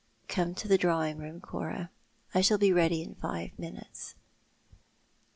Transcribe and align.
31 0.27 0.27
J" 0.27 0.35
Come 0.35 0.55
to 0.55 0.67
the 0.67 0.77
drawing 0.79 1.17
room, 1.19 1.39
Cora. 1.39 1.91
I 2.33 2.41
shall 2.41 2.57
be 2.57 2.73
ready 2.73 3.03
in 3.03 3.13
five 3.13 3.51
minutes." 3.59 4.15